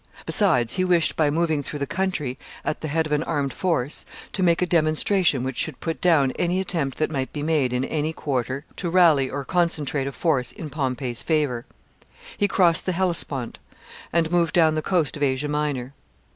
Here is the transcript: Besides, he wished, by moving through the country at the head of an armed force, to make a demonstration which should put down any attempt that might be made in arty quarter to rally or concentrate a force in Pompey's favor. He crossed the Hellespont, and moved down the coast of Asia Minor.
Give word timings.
Besides, 0.25 0.77
he 0.77 0.83
wished, 0.83 1.15
by 1.15 1.29
moving 1.29 1.61
through 1.61 1.77
the 1.77 1.85
country 1.85 2.39
at 2.65 2.81
the 2.81 2.87
head 2.87 3.05
of 3.05 3.11
an 3.11 3.21
armed 3.21 3.53
force, 3.53 4.03
to 4.33 4.41
make 4.41 4.59
a 4.63 4.65
demonstration 4.65 5.43
which 5.43 5.57
should 5.57 5.79
put 5.79 6.01
down 6.01 6.31
any 6.39 6.59
attempt 6.59 6.97
that 6.97 7.11
might 7.11 7.31
be 7.31 7.43
made 7.43 7.71
in 7.71 7.85
arty 7.85 8.11
quarter 8.11 8.65
to 8.77 8.89
rally 8.89 9.29
or 9.29 9.45
concentrate 9.45 10.07
a 10.07 10.11
force 10.11 10.51
in 10.53 10.71
Pompey's 10.71 11.21
favor. 11.21 11.67
He 12.35 12.47
crossed 12.47 12.87
the 12.87 12.93
Hellespont, 12.93 13.59
and 14.11 14.31
moved 14.31 14.55
down 14.55 14.73
the 14.73 14.81
coast 14.81 15.15
of 15.17 15.21
Asia 15.21 15.47
Minor. 15.47 15.93